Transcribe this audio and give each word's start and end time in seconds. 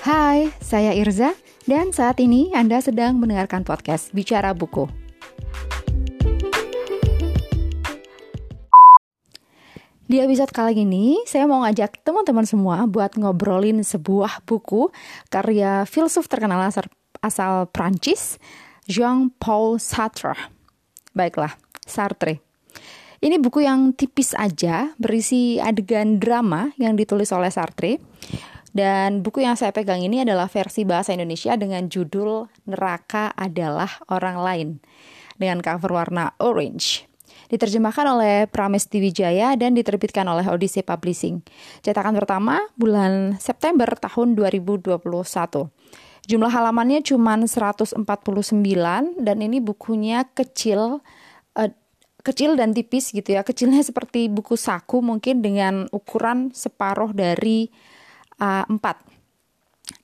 Hai, 0.00 0.48
saya 0.64 0.96
Irza 0.96 1.36
dan 1.68 1.92
saat 1.92 2.24
ini 2.24 2.48
Anda 2.56 2.80
sedang 2.80 3.20
mendengarkan 3.20 3.68
podcast 3.68 4.08
Bicara 4.16 4.56
Buku. 4.56 4.88
Di 10.08 10.24
episode 10.24 10.56
kali 10.56 10.88
ini, 10.88 11.20
saya 11.28 11.44
mau 11.44 11.60
ngajak 11.68 12.00
teman-teman 12.00 12.48
semua 12.48 12.88
buat 12.88 13.12
ngobrolin 13.20 13.84
sebuah 13.84 14.40
buku 14.48 14.88
karya 15.28 15.84
filsuf 15.84 16.32
terkenal 16.32 16.64
asal, 16.64 16.88
asal 17.20 17.68
Prancis, 17.68 18.40
Jean-Paul 18.88 19.76
Sartre. 19.76 20.32
Baiklah, 21.12 21.52
Sartre. 21.84 22.40
Ini 23.20 23.36
buku 23.36 23.68
yang 23.68 23.92
tipis 23.92 24.32
aja, 24.32 24.96
berisi 24.96 25.60
adegan 25.60 26.16
drama 26.16 26.72
yang 26.80 26.96
ditulis 26.96 27.28
oleh 27.36 27.52
Sartre. 27.52 28.00
Dan 28.70 29.26
buku 29.26 29.42
yang 29.42 29.58
saya 29.58 29.74
pegang 29.74 29.98
ini 29.98 30.22
adalah 30.22 30.46
versi 30.46 30.86
bahasa 30.86 31.10
Indonesia 31.10 31.58
dengan 31.58 31.90
judul 31.90 32.46
Neraka 32.70 33.34
adalah 33.34 33.90
Orang 34.06 34.38
Lain 34.38 34.78
dengan 35.34 35.58
cover 35.58 35.90
warna 35.90 36.38
orange. 36.38 37.10
Diterjemahkan 37.50 38.06
oleh 38.06 38.46
Pramesti 38.46 39.02
Wijaya 39.02 39.58
dan 39.58 39.74
diterbitkan 39.74 40.22
oleh 40.30 40.46
Odyssey 40.46 40.86
Publishing. 40.86 41.42
Cetakan 41.82 42.14
pertama 42.14 42.62
bulan 42.78 43.42
September 43.42 43.90
tahun 43.90 44.38
2021. 44.38 45.02
Jumlah 46.30 46.52
halamannya 46.52 47.02
cuma 47.02 47.34
149 47.34 48.06
dan 49.18 49.36
ini 49.42 49.58
bukunya 49.58 50.22
kecil 50.30 51.02
uh, 51.58 51.70
kecil 52.22 52.54
dan 52.54 52.70
tipis 52.70 53.10
gitu 53.10 53.34
ya. 53.34 53.42
Kecilnya 53.42 53.82
seperti 53.82 54.30
buku 54.30 54.54
saku 54.54 55.02
mungkin 55.02 55.42
dengan 55.42 55.90
ukuran 55.90 56.54
separuh 56.54 57.10
dari 57.10 57.72
A4. 58.40 58.86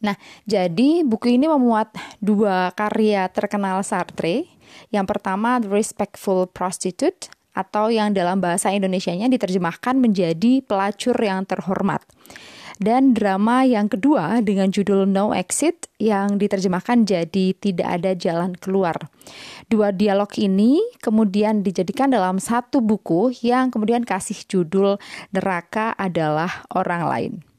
Nah, 0.03 0.17
jadi 0.45 1.07
buku 1.07 1.39
ini 1.39 1.49
memuat 1.49 1.95
dua 2.21 2.75
karya 2.75 3.31
terkenal 3.31 3.81
Sartre. 3.81 4.47
Yang 4.93 5.07
pertama 5.09 5.63
The 5.63 5.71
Respectful 5.71 6.51
Prostitute 6.51 7.33
atau 7.57 7.89
yang 7.89 8.13
dalam 8.13 8.45
bahasa 8.45 8.69
Indonesianya 8.69 9.33
diterjemahkan 9.33 9.97
menjadi 9.97 10.61
pelacur 10.61 11.17
yang 11.17 11.49
terhormat. 11.49 12.05
Dan 12.77 13.17
drama 13.17 13.65
yang 13.65 13.89
kedua 13.89 14.45
dengan 14.45 14.69
judul 14.69 15.09
No 15.09 15.33
Exit 15.33 15.89
yang 15.97 16.37
diterjemahkan 16.37 17.09
jadi 17.09 17.57
Tidak 17.57 17.89
Ada 17.89 18.13
Jalan 18.13 18.53
Keluar. 18.53 19.01
Dua 19.73 19.97
dialog 19.97 20.29
ini 20.37 20.85
kemudian 21.01 21.65
dijadikan 21.65 22.13
dalam 22.13 22.37
satu 22.37 22.85
buku 22.85 23.33
yang 23.41 23.73
kemudian 23.73 24.05
kasih 24.05 24.45
judul 24.45 25.01
Neraka 25.33 25.97
adalah 25.97 26.69
Orang 26.69 27.09
Lain. 27.09 27.56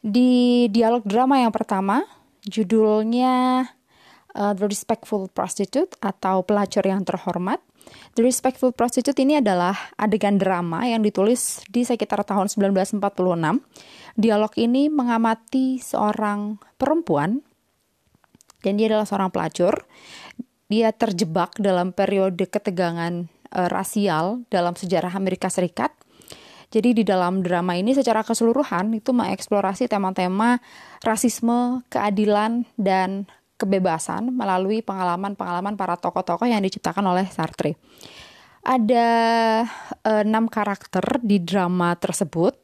Di 0.00 0.64
dialog 0.72 1.04
drama 1.04 1.44
yang 1.44 1.52
pertama, 1.52 2.00
judulnya 2.48 3.68
uh, 4.32 4.52
The 4.56 4.64
Respectful 4.64 5.28
Prostitute 5.28 5.92
atau 6.00 6.40
Pelacur 6.40 6.84
yang 6.88 7.04
Terhormat. 7.04 7.60
The 8.16 8.24
Respectful 8.24 8.72
Prostitute 8.72 9.20
ini 9.20 9.44
adalah 9.44 9.76
adegan 10.00 10.40
drama 10.40 10.88
yang 10.88 11.04
ditulis 11.04 11.60
di 11.68 11.84
sekitar 11.84 12.24
tahun 12.24 12.48
1946. 12.48 12.96
Dialog 14.16 14.52
ini 14.56 14.88
mengamati 14.88 15.76
seorang 15.76 16.56
perempuan 16.80 17.44
dan 18.64 18.80
dia 18.80 18.88
adalah 18.88 19.04
seorang 19.04 19.28
pelacur. 19.28 19.84
Dia 20.70 20.96
terjebak 20.96 21.60
dalam 21.60 21.92
periode 21.92 22.46
ketegangan 22.48 23.28
uh, 23.52 23.68
rasial 23.68 24.46
dalam 24.48 24.78
sejarah 24.78 25.12
Amerika 25.12 25.52
Serikat 25.52 25.92
jadi 26.70 26.94
di 26.94 27.02
dalam 27.02 27.42
drama 27.42 27.74
ini 27.74 27.90
secara 27.98 28.22
keseluruhan 28.22 28.94
itu 28.94 29.10
mengeksplorasi 29.10 29.90
tema-tema 29.90 30.62
rasisme, 31.02 31.82
keadilan, 31.90 32.62
dan 32.78 33.26
kebebasan 33.58 34.30
melalui 34.32 34.80
pengalaman-pengalaman 34.80 35.74
para 35.74 35.98
tokoh-tokoh 35.98 36.46
yang 36.48 36.62
diciptakan 36.62 37.04
oleh 37.10 37.26
Sartre. 37.28 37.74
Ada 38.62 39.08
eh, 40.06 40.22
enam 40.22 40.46
karakter 40.46 41.18
di 41.20 41.42
drama 41.42 41.92
tersebut. 41.98 42.54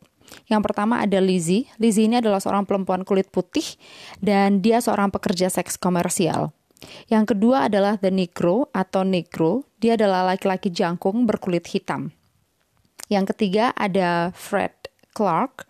Yang 0.46 0.62
pertama 0.70 1.02
ada 1.02 1.18
Lizzie. 1.18 1.66
Lizzie 1.82 2.06
ini 2.06 2.22
adalah 2.22 2.38
seorang 2.38 2.62
perempuan 2.62 3.02
kulit 3.02 3.26
putih 3.28 3.76
dan 4.22 4.62
dia 4.62 4.78
seorang 4.78 5.10
pekerja 5.10 5.50
seks 5.50 5.74
komersial. 5.74 6.54
Yang 7.10 7.34
kedua 7.34 7.66
adalah 7.66 7.98
The 7.98 8.12
Negro 8.12 8.70
atau 8.70 9.02
Negro. 9.02 9.66
Dia 9.82 9.98
adalah 9.98 10.24
laki-laki 10.24 10.70
jangkung 10.70 11.24
berkulit 11.24 11.64
hitam. 11.68 12.15
Yang 13.06 13.34
ketiga 13.34 13.70
ada 13.78 14.34
Fred 14.34 14.74
Clark. 15.14 15.66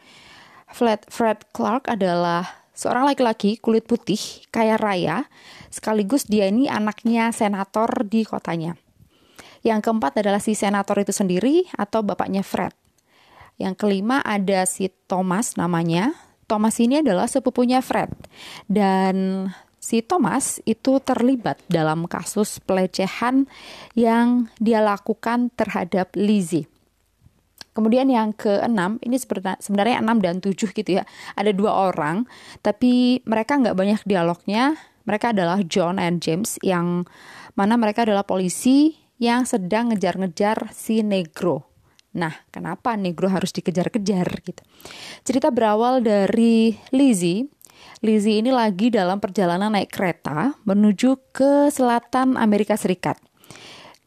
Fred, 0.73 1.05
Fred 1.09 1.45
Clark 1.53 1.89
adalah 1.89 2.67
seorang 2.77 3.09
laki-laki 3.09 3.57
kulit 3.57 3.89
putih, 3.89 4.21
kaya 4.53 4.77
raya, 4.77 5.29
sekaligus 5.73 6.29
dia 6.29 6.49
ini 6.49 6.69
anaknya 6.69 7.33
senator 7.33 7.89
di 8.05 8.25
kotanya. 8.25 8.77
Yang 9.65 9.89
keempat 9.89 10.21
adalah 10.21 10.39
si 10.39 10.53
senator 10.55 11.01
itu 11.01 11.11
sendiri 11.11 11.67
atau 11.75 12.05
bapaknya 12.05 12.45
Fred. 12.45 12.73
Yang 13.57 13.75
kelima 13.81 14.21
ada 14.21 14.69
si 14.69 14.93
Thomas 15.09 15.57
namanya. 15.57 16.13
Thomas 16.47 16.79
ini 16.79 17.03
adalah 17.03 17.27
sepupunya 17.27 17.83
Fred. 17.83 18.13
Dan 18.69 19.49
si 19.81 20.05
Thomas 20.05 20.63
itu 20.69 21.03
terlibat 21.03 21.59
dalam 21.67 22.07
kasus 22.07 22.63
pelecehan 22.63 23.51
yang 23.99 24.47
dia 24.63 24.79
lakukan 24.85 25.51
terhadap 25.57 26.15
Lizzie. 26.15 26.76
Kemudian 27.77 28.09
yang 28.09 28.33
keenam, 28.33 28.97
ini 29.05 29.21
sebenarnya 29.21 30.01
enam 30.01 30.17
dan 30.25 30.41
tujuh 30.41 30.73
gitu 30.73 30.97
ya. 30.97 31.05
Ada 31.37 31.53
dua 31.53 31.93
orang, 31.93 32.25
tapi 32.65 33.21
mereka 33.29 33.61
nggak 33.61 33.77
banyak 33.77 34.01
dialognya. 34.09 34.81
Mereka 35.05 35.37
adalah 35.37 35.61
John 35.61 36.01
and 36.01 36.25
James, 36.25 36.57
yang 36.65 37.05
mana 37.53 37.77
mereka 37.77 38.09
adalah 38.09 38.25
polisi 38.25 38.97
yang 39.21 39.45
sedang 39.45 39.93
ngejar-ngejar 39.93 40.73
si 40.73 41.05
Negro. 41.05 41.69
Nah, 42.17 42.33
kenapa 42.49 42.97
Negro 42.97 43.29
harus 43.29 43.53
dikejar-kejar 43.53 44.29
gitu? 44.41 44.65
Cerita 45.21 45.53
berawal 45.53 46.01
dari 46.01 46.73
Lizzie. 46.97 47.45
Lizzie 48.01 48.41
ini 48.41 48.49
lagi 48.49 48.89
dalam 48.89 49.21
perjalanan 49.21 49.73
naik 49.73 49.93
kereta 49.93 50.57
menuju 50.65 51.33
ke 51.33 51.69
selatan 51.69 52.41
Amerika 52.41 52.77
Serikat. 52.77 53.21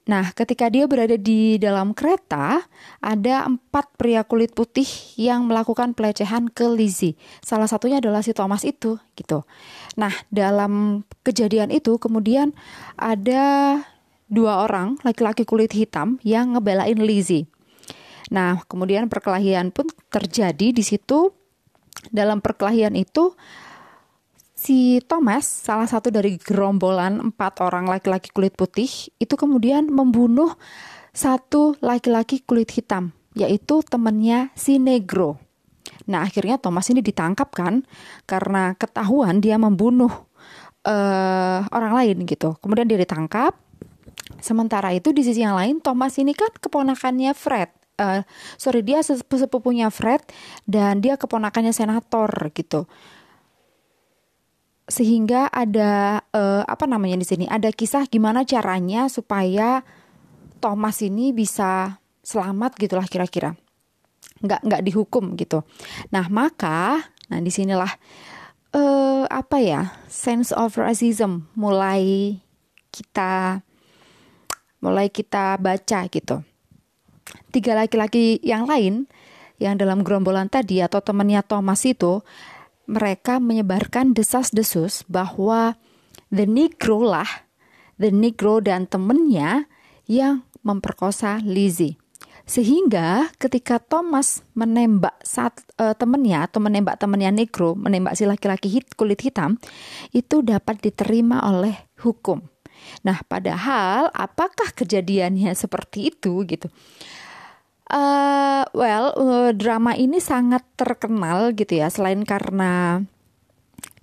Nah, 0.09 0.33
ketika 0.33 0.73
dia 0.73 0.89
berada 0.89 1.13
di 1.21 1.61
dalam 1.61 1.93
kereta, 1.93 2.65
ada 2.97 3.45
empat 3.45 3.93
pria 3.93 4.25
kulit 4.25 4.57
putih 4.57 4.89
yang 5.21 5.45
melakukan 5.45 5.93
pelecehan 5.93 6.49
ke 6.49 6.65
Lizzie. 6.65 7.13
Salah 7.45 7.69
satunya 7.69 8.01
adalah 8.01 8.25
si 8.25 8.33
Thomas 8.33 8.65
itu, 8.65 8.97
gitu. 9.13 9.45
Nah, 10.01 10.09
dalam 10.33 11.05
kejadian 11.21 11.69
itu 11.69 12.01
kemudian 12.01 12.57
ada 12.97 13.77
dua 14.25 14.65
orang 14.65 14.97
laki-laki 15.05 15.45
kulit 15.45 15.77
hitam 15.77 16.17
yang 16.25 16.57
ngebelain 16.57 16.97
Lizzie. 16.97 17.45
Nah, 18.33 18.65
kemudian 18.65 19.13
perkelahian 19.13 19.69
pun 19.69 19.85
terjadi 20.09 20.73
di 20.73 20.81
situ. 20.81 21.37
Dalam 22.09 22.41
perkelahian 22.41 22.97
itu 22.97 23.37
si 24.59 24.99
Thomas, 25.07 25.47
salah 25.47 25.87
satu 25.87 26.11
dari 26.11 26.35
gerombolan 26.35 27.31
empat 27.31 27.63
orang 27.63 27.87
laki-laki 27.87 28.27
kulit 28.35 28.59
putih, 28.59 28.91
itu 29.15 29.39
kemudian 29.39 29.87
membunuh 29.87 30.59
satu 31.15 31.79
laki-laki 31.79 32.43
kulit 32.43 32.67
hitam, 32.75 33.15
yaitu 33.39 33.79
temannya 33.87 34.51
si 34.59 34.75
Negro. 34.75 35.39
Nah, 36.11 36.27
akhirnya 36.27 36.59
Thomas 36.59 36.91
ini 36.91 36.99
ditangkap 36.99 37.55
kan, 37.55 37.87
karena 38.27 38.75
ketahuan 38.75 39.39
dia 39.39 39.55
membunuh 39.55 40.11
uh, 40.83 41.59
orang 41.71 41.95
lain 41.95 42.27
gitu. 42.27 42.59
Kemudian 42.59 42.91
dia 42.91 42.99
ditangkap. 42.99 43.55
Sementara 44.43 44.91
itu 44.91 45.15
di 45.15 45.23
sisi 45.23 45.39
yang 45.39 45.55
lain, 45.55 45.79
Thomas 45.79 46.19
ini 46.19 46.35
kan 46.35 46.51
keponakannya 46.51 47.31
Fred. 47.31 47.71
Uh, 47.99 48.23
sorry, 48.55 48.79
dia 48.83 49.03
sepupunya 49.03 49.91
Fred 49.91 50.23
dan 50.63 51.03
dia 51.03 51.19
keponakannya 51.19 51.75
senator 51.75 52.31
gitu 52.55 52.87
sehingga 54.89 55.47
ada 55.53 56.25
uh, 56.33 56.65
apa 56.65 56.89
namanya 56.89 57.15
di 57.21 57.25
sini? 57.25 57.45
Ada 57.45 57.69
kisah 57.69 58.09
gimana 58.09 58.41
caranya 58.43 59.05
supaya 59.07 59.85
Thomas 60.59 60.99
ini 61.05 61.31
bisa 61.31 62.01
selamat 62.25 62.75
gitulah 62.75 63.05
kira-kira. 63.05 63.55
Nggak 64.41 64.61
nggak 64.65 64.81
dihukum 64.83 65.37
gitu. 65.37 65.63
Nah 66.09 66.27
maka 66.27 67.05
nah 67.29 67.37
di 67.37 67.53
sinilah 67.53 67.93
uh, 68.73 69.29
apa 69.29 69.57
ya 69.61 69.81
sense 70.09 70.49
of 70.49 70.75
racism 70.81 71.45
mulai 71.53 72.35
kita 72.89 73.61
mulai 74.81 75.13
kita 75.13 75.55
baca 75.61 76.09
gitu. 76.09 76.41
Tiga 77.53 77.77
laki-laki 77.77 78.41
yang 78.41 78.65
lain 78.65 79.05
yang 79.61 79.75
dalam 79.75 80.01
gerombolan 80.01 80.47
tadi 80.47 80.79
atau 80.81 81.03
temannya 81.03 81.43
Thomas 81.45 81.83
itu 81.85 82.23
mereka 82.89 83.37
menyebarkan 83.37 84.17
desas-desus 84.17 85.05
bahwa 85.05 85.77
The 86.33 86.49
Negro 86.49 87.05
lah, 87.05 87.45
The 88.01 88.09
Negro 88.09 88.57
dan 88.65 88.89
temennya 88.89 89.69
yang 90.09 90.41
memperkosa 90.65 91.37
Lizzie. 91.45 92.01
Sehingga 92.49 93.29
ketika 93.37 93.77
Thomas 93.77 94.41
menembak 94.57 95.21
saat 95.21 95.61
uh, 95.77 95.93
temennya 95.93 96.49
atau 96.49 96.57
menembak 96.57 96.97
temennya 96.97 97.29
negro, 97.29 97.77
menembak 97.77 98.17
si 98.17 98.25
laki-laki 98.25 98.65
hit, 98.73 98.97
kulit 98.97 99.21
hitam, 99.21 99.61
itu 100.17 100.41
dapat 100.41 100.81
diterima 100.81 101.45
oleh 101.45 101.77
hukum. 102.01 102.41
Nah, 103.05 103.21
padahal 103.29 104.09
apakah 104.17 104.73
kejadiannya 104.73 105.53
seperti 105.53 106.09
itu 106.09 106.41
gitu? 106.49 106.73
Uh, 107.89 108.69
well, 108.77 109.17
uh, 109.17 109.49
drama 109.49 109.97
ini 109.97 110.21
sangat 110.21 110.61
terkenal 110.77 111.57
gitu 111.57 111.81
ya, 111.81 111.89
selain 111.89 112.21
karena 112.21 113.01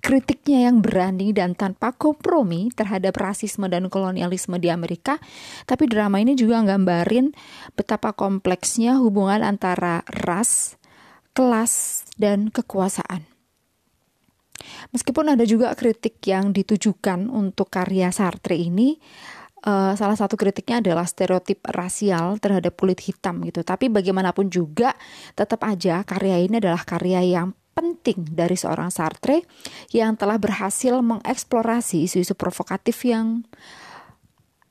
kritiknya 0.03 0.67
yang 0.67 0.83
berani 0.83 1.31
dan 1.31 1.55
tanpa 1.55 1.95
kompromi 1.95 2.67
terhadap 2.75 3.15
rasisme 3.15 3.67
dan 3.71 3.87
kolonialisme 3.87 4.59
di 4.59 4.67
Amerika, 4.67 5.19
tapi 5.63 5.87
drama 5.87 6.19
ini 6.19 6.35
juga 6.35 6.63
nggambarin 6.67 7.31
betapa 7.79 8.11
kompleksnya 8.11 8.99
hubungan 8.99 9.39
antara 9.39 10.03
ras, 10.07 10.75
kelas, 11.31 12.03
dan 12.19 12.51
kekuasaan. 12.51 13.23
Meskipun 14.91 15.31
ada 15.31 15.43
juga 15.47 15.71
kritik 15.79 16.19
yang 16.27 16.51
ditujukan 16.51 17.31
untuk 17.31 17.71
karya 17.71 18.11
Sartre 18.11 18.57
ini, 18.57 18.99
uh, 19.65 19.93
salah 19.97 20.17
satu 20.17 20.37
kritiknya 20.37 20.83
adalah 20.83 21.07
stereotip 21.07 21.65
rasial 21.71 22.37
terhadap 22.37 22.77
kulit 22.77 23.01
hitam 23.01 23.41
gitu. 23.47 23.65
Tapi 23.65 23.89
bagaimanapun 23.89 24.51
juga, 24.51 24.93
tetap 25.33 25.65
aja 25.65 26.03
karya 26.05 26.43
ini 26.43 26.61
adalah 26.61 26.83
karya 26.83 27.23
yang 27.23 27.55
penting 27.77 28.25
dari 28.33 28.57
seorang 28.57 28.89
Sartre 28.89 29.45
yang 29.93 30.17
telah 30.17 30.41
berhasil 30.41 30.97
mengeksplorasi 30.97 32.09
isu-isu 32.09 32.33
provokatif 32.33 33.05
yang 33.05 33.45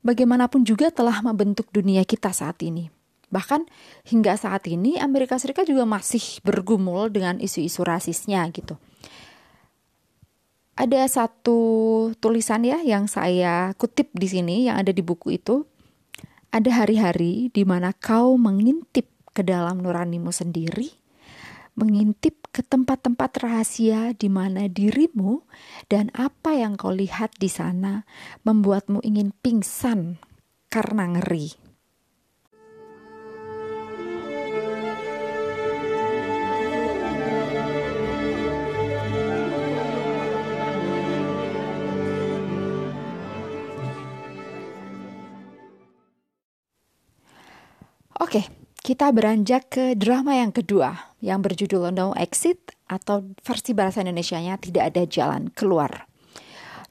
bagaimanapun 0.02 0.66
juga 0.66 0.90
telah 0.90 1.22
membentuk 1.22 1.70
dunia 1.70 2.02
kita 2.02 2.34
saat 2.34 2.58
ini. 2.66 2.90
Bahkan 3.30 3.66
hingga 4.10 4.34
saat 4.38 4.66
ini 4.70 4.98
Amerika 4.98 5.38
Serikat 5.38 5.66
juga 5.66 5.86
masih 5.86 6.42
bergumul 6.46 7.10
dengan 7.10 7.38
isu-isu 7.42 7.82
rasisnya 7.82 8.46
gitu. 8.54 8.78
Ada 10.76 11.08
satu 11.08 11.58
tulisan 12.20 12.60
ya 12.68 12.84
yang 12.84 13.08
saya 13.08 13.72
kutip 13.80 14.12
di 14.12 14.28
sini 14.28 14.68
yang 14.68 14.76
ada 14.76 14.92
di 14.92 15.00
buku 15.00 15.40
itu. 15.40 15.64
Ada 16.52 16.84
hari-hari 16.84 17.48
di 17.50 17.64
mana 17.64 17.96
kau 17.96 18.36
mengintip 18.36 19.08
ke 19.32 19.40
dalam 19.40 19.80
nuranimu 19.80 20.32
sendiri 20.32 21.06
mengintip 21.76 22.48
ke 22.50 22.64
tempat-tempat 22.64 23.36
rahasia 23.44 24.16
di 24.16 24.32
mana 24.32 24.64
dirimu 24.66 25.44
dan 25.92 26.08
apa 26.16 26.56
yang 26.56 26.80
kau 26.80 26.90
lihat 26.90 27.36
di 27.36 27.52
sana 27.52 28.08
membuatmu 28.48 29.04
ingin 29.04 29.36
pingsan 29.44 30.16
karena 30.72 31.04
ngeri. 31.12 31.65
Oke, 48.16 48.48
kita 48.80 49.12
beranjak 49.12 49.68
ke 49.68 49.84
drama 49.92 50.32
yang 50.32 50.48
kedua 50.48 51.12
yang 51.20 51.44
berjudul 51.44 51.92
No 51.92 52.16
Exit 52.16 52.72
atau 52.88 53.28
versi 53.44 53.76
bahasa 53.76 54.00
Indonesia-nya 54.00 54.56
tidak 54.56 54.88
ada 54.88 55.04
jalan 55.04 55.52
keluar. 55.52 56.08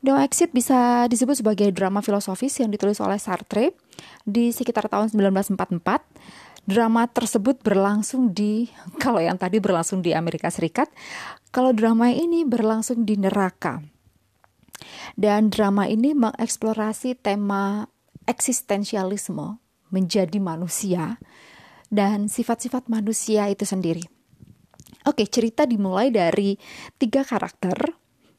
No 0.05 0.21
Exit 0.21 0.53
bisa 0.53 1.09
disebut 1.09 1.41
sebagai 1.41 1.73
drama 1.73 2.05
filosofis 2.05 2.61
yang 2.61 2.69
ditulis 2.69 3.01
oleh 3.01 3.17
Sartre 3.17 3.73
di 4.21 4.53
sekitar 4.53 4.85
tahun 4.85 5.09
1944. 5.09 6.69
Drama 6.69 7.09
tersebut 7.09 7.57
berlangsung 7.57 8.29
di, 8.29 8.69
kalau 9.03 9.17
yang 9.17 9.41
tadi 9.41 9.57
berlangsung 9.57 10.05
di 10.05 10.13
Amerika 10.13 10.53
Serikat, 10.53 10.93
kalau 11.49 11.73
drama 11.73 12.13
ini 12.13 12.45
berlangsung 12.45 13.01
di 13.01 13.17
neraka. 13.17 13.81
Dan 15.17 15.49
drama 15.49 15.89
ini 15.89 16.13
mengeksplorasi 16.13 17.17
tema 17.17 17.89
eksistensialisme 18.29 19.64
menjadi 19.89 20.37
manusia 20.41 21.17
dan 21.89 22.27
sifat-sifat 22.27 22.89
manusia 22.89 23.47
itu 23.49 23.63
sendiri. 23.63 24.03
Oke, 25.05 25.29
cerita 25.29 25.69
dimulai 25.69 26.09
dari 26.09 26.57
tiga 26.97 27.21
karakter. 27.21 27.93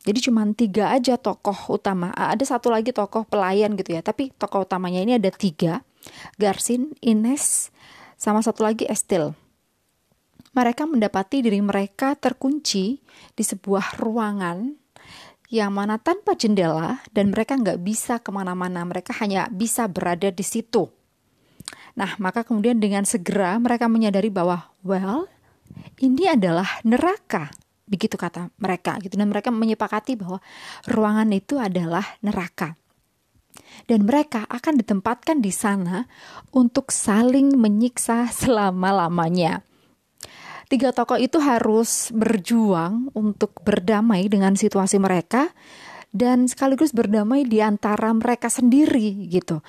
Jadi 0.06 0.18
cuma 0.22 0.46
tiga 0.54 0.94
aja 0.94 1.18
tokoh 1.18 1.78
utama. 1.78 2.14
Ada 2.14 2.58
satu 2.58 2.70
lagi 2.70 2.90
tokoh 2.90 3.26
pelayan 3.26 3.74
gitu 3.78 3.94
ya. 3.94 4.02
Tapi 4.02 4.34
tokoh 4.34 4.66
utamanya 4.66 5.02
ini 5.02 5.18
ada 5.18 5.30
tiga. 5.30 5.82
Garsin, 6.38 6.94
Ines, 7.02 7.74
sama 8.14 8.42
satu 8.42 8.62
lagi 8.66 8.86
Estil. 8.86 9.34
Mereka 10.54 10.86
mendapati 10.88 11.42
diri 11.42 11.58
mereka 11.60 12.14
terkunci 12.16 13.02
di 13.34 13.44
sebuah 13.44 13.98
ruangan 14.00 14.72
yang 15.52 15.70
mana 15.70 16.00
tanpa 16.02 16.34
jendela 16.34 17.02
dan 17.14 17.30
mereka 17.30 17.54
nggak 17.54 17.78
bisa 17.82 18.18
ke 18.18 18.30
mana-mana. 18.34 18.82
Mereka 18.82 19.14
hanya 19.22 19.46
bisa 19.52 19.86
berada 19.86 20.32
di 20.32 20.42
situ. 20.42 20.95
Nah, 21.96 22.12
maka 22.20 22.44
kemudian 22.44 22.76
dengan 22.76 23.08
segera 23.08 23.56
mereka 23.56 23.88
menyadari 23.88 24.28
bahwa, 24.28 24.68
well, 24.84 25.24
ini 25.96 26.28
adalah 26.28 26.68
neraka. 26.84 27.48
Begitu 27.88 28.20
kata 28.20 28.52
mereka 28.60 29.00
gitu 29.00 29.16
dan 29.16 29.32
mereka 29.32 29.48
menyepakati 29.48 30.18
bahwa 30.20 30.42
ruangan 30.84 31.32
itu 31.32 31.56
adalah 31.56 32.04
neraka. 32.20 32.76
Dan 33.88 34.04
mereka 34.04 34.44
akan 34.52 34.76
ditempatkan 34.76 35.40
di 35.40 35.48
sana 35.48 36.04
untuk 36.52 36.92
saling 36.92 37.56
menyiksa 37.56 38.28
selama-lamanya. 38.28 39.64
Tiga 40.66 40.90
tokoh 40.90 41.16
itu 41.16 41.38
harus 41.38 42.10
berjuang 42.10 43.08
untuk 43.14 43.56
berdamai 43.62 44.26
dengan 44.26 44.58
situasi 44.58 44.98
mereka 44.98 45.54
dan 46.10 46.50
sekaligus 46.50 46.90
berdamai 46.90 47.46
di 47.46 47.62
antara 47.62 48.10
mereka 48.10 48.50
sendiri 48.50 49.30
gitu 49.30 49.62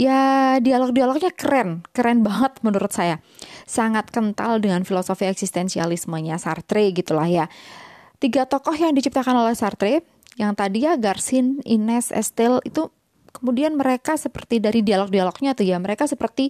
ya 0.00 0.56
dialog-dialognya 0.64 1.36
keren, 1.36 1.84
keren 1.92 2.24
banget 2.24 2.56
menurut 2.64 2.88
saya. 2.88 3.20
Sangat 3.68 4.08
kental 4.08 4.56
dengan 4.64 4.80
filosofi 4.88 5.28
eksistensialismenya 5.28 6.40
Sartre 6.40 6.88
gitulah 6.96 7.28
ya. 7.28 7.52
Tiga 8.16 8.48
tokoh 8.48 8.72
yang 8.72 8.96
diciptakan 8.96 9.36
oleh 9.36 9.52
Sartre, 9.52 10.00
yang 10.40 10.56
tadi 10.56 10.88
ya 10.88 10.96
Garcin, 10.96 11.60
Ines, 11.68 12.16
Estelle 12.16 12.64
itu 12.64 12.88
kemudian 13.30 13.76
mereka 13.76 14.16
seperti 14.16 14.58
dari 14.58 14.80
dialog-dialognya 14.80 15.52
tuh 15.52 15.68
ya, 15.68 15.76
mereka 15.76 16.08
seperti 16.08 16.48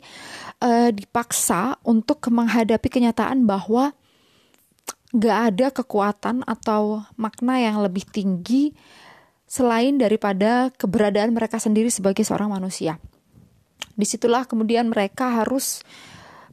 uh, 0.62 0.94
dipaksa 0.94 1.76
untuk 1.82 2.22
menghadapi 2.30 2.86
kenyataan 2.86 3.44
bahwa 3.44 3.92
gak 5.10 5.38
ada 5.54 5.66
kekuatan 5.74 6.46
atau 6.46 7.02
makna 7.18 7.58
yang 7.58 7.82
lebih 7.82 8.06
tinggi 8.06 8.72
selain 9.50 9.98
daripada 9.98 10.70
keberadaan 10.78 11.34
mereka 11.34 11.58
sendiri 11.58 11.90
sebagai 11.90 12.22
seorang 12.22 12.54
manusia. 12.54 13.02
Di 14.00 14.08
situlah 14.08 14.48
kemudian 14.48 14.88
mereka 14.88 15.44
harus 15.44 15.84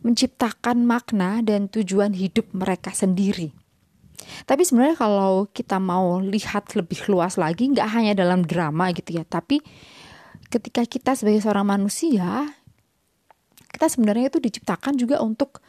menciptakan 0.03 0.83
makna 0.83 1.39
dan 1.39 1.71
tujuan 1.71 2.11
hidup 2.11 2.51
mereka 2.51 2.91
sendiri. 2.91 3.55
Tapi 4.43 4.61
sebenarnya 4.67 4.99
kalau 4.99 5.47
kita 5.49 5.79
mau 5.79 6.19
lihat 6.19 6.75
lebih 6.75 7.07
luas 7.07 7.39
lagi, 7.39 7.71
nggak 7.71 7.89
hanya 7.95 8.13
dalam 8.17 8.43
drama 8.43 8.91
gitu 8.91 9.15
ya, 9.15 9.23
tapi 9.23 9.63
ketika 10.51 10.83
kita 10.83 11.15
sebagai 11.15 11.43
seorang 11.43 11.67
manusia, 11.67 12.51
kita 13.71 13.87
sebenarnya 13.87 14.33
itu 14.33 14.39
diciptakan 14.43 14.99
juga 14.99 15.23
untuk 15.23 15.61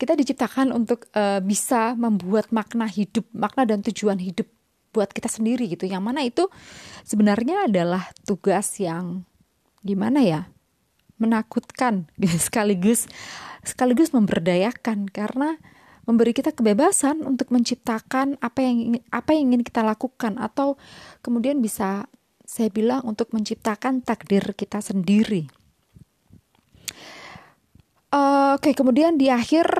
kita 0.00 0.12
diciptakan 0.16 0.72
untuk 0.72 1.10
uh, 1.16 1.40
bisa 1.42 1.96
membuat 1.96 2.52
makna 2.54 2.86
hidup, 2.86 3.26
makna 3.34 3.66
dan 3.66 3.82
tujuan 3.82 4.20
hidup 4.20 4.46
buat 4.90 5.10
kita 5.10 5.30
sendiri 5.30 5.70
gitu. 5.70 5.86
Yang 5.86 6.02
mana 6.02 6.20
itu 6.26 6.46
sebenarnya 7.06 7.66
adalah 7.70 8.10
tugas 8.26 8.78
yang 8.78 9.26
gimana 9.82 10.22
ya? 10.22 10.40
Menakutkan 11.18 12.10
sekaligus 12.46 13.06
sekaligus 13.66 14.10
memberdayakan. 14.12 15.10
Karena 15.10 15.56
memberi 16.04 16.34
kita 16.34 16.50
kebebasan 16.50 17.22
untuk 17.22 17.54
menciptakan 17.54 18.40
apa 18.42 18.60
yang 18.64 18.98
apa 19.14 19.30
yang 19.34 19.54
ingin 19.54 19.62
kita 19.62 19.82
lakukan. 19.86 20.36
Atau 20.36 20.76
kemudian 21.22 21.62
bisa 21.62 22.10
saya 22.50 22.66
bilang 22.66 23.06
untuk 23.06 23.30
menciptakan 23.30 24.02
takdir 24.02 24.42
kita 24.58 24.82
sendiri. 24.82 25.46
Uh, 28.10 28.58
Oke, 28.58 28.74
okay, 28.74 28.74
kemudian 28.74 29.14
di 29.14 29.30
akhir 29.30 29.70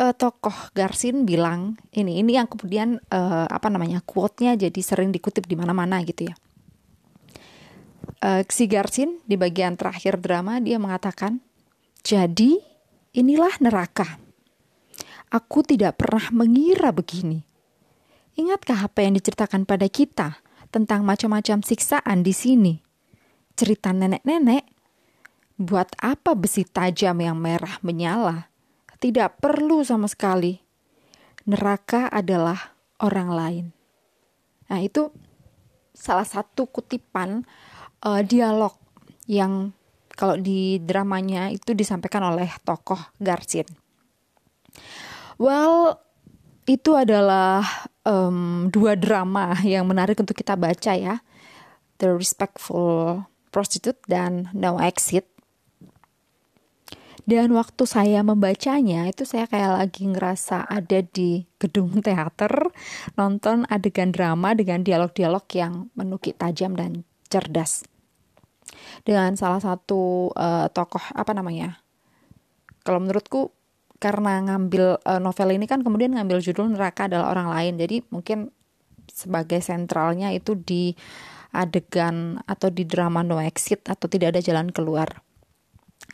uh, 0.00 0.14
tokoh 0.16 0.54
Garsin 0.72 1.24
bilang 1.28 1.76
ini 1.92 2.20
ini 2.20 2.36
yang 2.36 2.48
kemudian 2.48 3.00
uh, 3.12 3.46
apa 3.48 3.68
namanya 3.68 4.00
quote-nya 4.04 4.56
jadi 4.56 4.80
sering 4.80 5.12
dikutip 5.12 5.44
di 5.48 5.56
mana-mana 5.56 6.00
gitu 6.04 6.28
ya. 6.30 6.34
Uh, 8.22 8.40
si 8.48 8.64
Garsin 8.70 9.20
di 9.28 9.36
bagian 9.36 9.76
terakhir 9.76 10.16
drama 10.16 10.56
dia 10.62 10.80
mengatakan, 10.80 11.42
"Jadi 12.00 12.56
inilah 13.12 13.60
neraka. 13.60 14.20
Aku 15.28 15.66
tidak 15.66 16.00
pernah 16.00 16.30
mengira 16.32 16.94
begini. 16.94 17.42
Ingatkah 18.38 18.88
apa 18.88 19.04
yang 19.04 19.18
diceritakan 19.18 19.66
pada 19.66 19.90
kita 19.90 20.38
tentang 20.70 21.02
macam-macam 21.02 21.64
siksaan 21.66 22.22
di 22.22 22.30
sini? 22.30 22.74
Cerita 23.56 23.90
nenek-nenek 23.90 24.76
Buat 25.56 25.96
apa 26.04 26.36
besi 26.36 26.68
tajam 26.68 27.16
yang 27.16 27.40
merah 27.40 27.80
menyala? 27.80 28.52
Tidak 28.96 29.40
perlu 29.40 29.84
sama 29.84 30.08
sekali. 30.08 30.56
Neraka 31.46 32.10
adalah 32.10 32.74
orang 33.04 33.28
lain. 33.30 33.66
Nah, 34.66 34.80
itu 34.82 35.12
salah 35.94 36.26
satu 36.26 36.68
kutipan 36.68 37.46
uh, 38.02 38.22
dialog 38.24 38.74
yang 39.30 39.72
kalau 40.16 40.40
di 40.40 40.80
dramanya 40.80 41.52
itu 41.52 41.76
disampaikan 41.76 42.24
oleh 42.24 42.48
tokoh 42.64 42.98
Garcin. 43.20 43.68
Well, 45.36 46.00
itu 46.64 46.96
adalah 46.96 47.62
um, 48.02 48.72
dua 48.72 48.96
drama 48.96 49.52
yang 49.60 49.84
menarik 49.84 50.16
untuk 50.16 50.34
kita 50.34 50.56
baca 50.56 50.96
ya. 50.96 51.20
The 52.00 52.16
Respectful 52.16 53.24
Prostitute 53.52 54.00
dan 54.08 54.48
No 54.56 54.80
Exit. 54.80 55.35
Dan 57.26 57.50
waktu 57.58 57.82
saya 57.90 58.22
membacanya 58.22 59.10
itu 59.10 59.26
saya 59.26 59.50
kayak 59.50 59.82
lagi 59.82 60.06
ngerasa 60.06 60.62
ada 60.62 61.02
di 61.02 61.42
gedung 61.58 61.98
teater 62.06 62.70
nonton 63.18 63.66
adegan 63.66 64.14
drama 64.14 64.54
dengan 64.54 64.86
dialog-dialog 64.86 65.42
yang 65.58 65.90
menukik 65.98 66.38
tajam 66.38 66.78
dan 66.78 67.02
cerdas. 67.26 67.82
Dengan 69.02 69.34
salah 69.34 69.58
satu 69.58 70.30
uh, 70.38 70.70
tokoh 70.70 71.02
apa 71.18 71.34
namanya? 71.34 71.82
Kalau 72.86 73.02
menurutku 73.02 73.50
karena 73.98 74.38
ngambil 74.46 75.02
uh, 75.02 75.18
novel 75.18 75.50
ini 75.50 75.66
kan 75.66 75.82
kemudian 75.82 76.14
ngambil 76.14 76.38
judul 76.38 76.70
neraka 76.70 77.10
adalah 77.10 77.34
orang 77.34 77.50
lain. 77.50 77.74
Jadi 77.82 77.96
mungkin 78.14 78.54
sebagai 79.10 79.58
sentralnya 79.58 80.30
itu 80.30 80.54
di 80.54 80.94
adegan 81.50 82.38
atau 82.46 82.70
di 82.70 82.86
drama 82.86 83.26
no 83.26 83.42
exit 83.42 83.82
atau 83.90 84.06
tidak 84.06 84.38
ada 84.38 84.40
jalan 84.44 84.70
keluar 84.70 85.26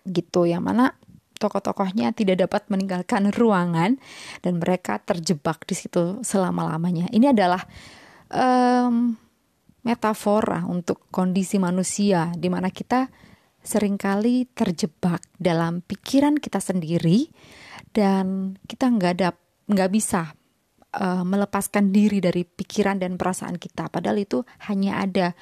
gitu 0.07 0.47
yang 0.47 0.67
mana 0.67 0.99
tokoh-tokohnya 1.43 2.15
tidak 2.15 2.47
dapat 2.47 2.71
meninggalkan 2.71 3.35
ruangan 3.35 3.99
dan 4.47 4.63
mereka 4.63 5.03
terjebak 5.03 5.67
di 5.67 5.75
situ 5.75 6.23
selama-lamanya. 6.23 7.11
Ini 7.11 7.35
adalah 7.35 7.67
um, 8.31 9.19
metafora 9.83 10.63
untuk 10.71 11.11
kondisi 11.11 11.59
manusia 11.59 12.31
di 12.39 12.47
mana 12.47 12.71
kita 12.71 13.11
sering 13.63 13.99
kali 13.99 14.47
terjebak 14.55 15.23
dalam 15.39 15.83
pikiran 15.83 16.39
kita 16.39 16.59
sendiri 16.59 17.31
dan 17.95 18.59
kita 18.67 18.91
nggak 18.91 19.13
ada 19.19 19.29
nggak 19.71 19.91
bisa 19.91 20.35
uh, 20.99 21.23
melepaskan 21.23 21.95
diri 21.95 22.19
dari 22.19 22.43
pikiran 22.43 22.99
dan 22.99 23.15
perasaan 23.19 23.59
kita. 23.59 23.91
Padahal 23.91 24.23
itu 24.23 24.43
hanya 24.71 25.03
ada 25.03 25.35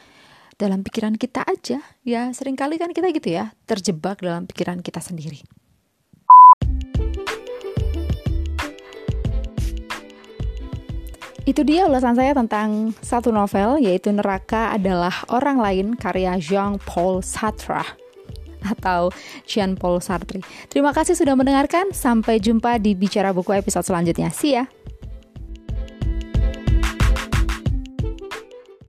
dalam 0.61 0.85
pikiran 0.85 1.16
kita 1.16 1.45
aja. 1.49 1.80
Ya 2.04 2.28
sering 2.37 2.57
kali 2.57 2.76
kan 2.76 2.92
kita 2.92 3.09
gitu 3.16 3.33
ya 3.33 3.57
terjebak 3.64 4.21
dalam 4.21 4.45
pikiran 4.45 4.85
kita 4.85 5.00
sendiri. 5.00 5.60
Itu 11.50 11.66
dia 11.66 11.83
ulasan 11.90 12.14
saya 12.14 12.30
tentang 12.30 12.95
satu 13.02 13.35
novel 13.35 13.83
yaitu 13.83 14.14
Neraka 14.14 14.71
adalah 14.71 15.26
Orang 15.35 15.59
Lain 15.59 15.99
karya 15.99 16.38
Jean-Paul 16.38 17.26
Sartre 17.26 17.83
atau 18.62 19.11
Jean-Paul 19.50 19.99
Sartre. 19.99 20.47
Terima 20.71 20.95
kasih 20.95 21.19
sudah 21.19 21.35
mendengarkan. 21.35 21.90
Sampai 21.90 22.38
jumpa 22.38 22.78
di 22.78 22.95
Bicara 22.95 23.35
Buku 23.35 23.50
episode 23.50 23.83
selanjutnya. 23.83 24.30
See 24.30 24.54
ya. 24.54 24.71